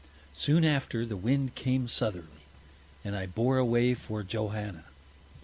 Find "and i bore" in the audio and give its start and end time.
3.03-3.59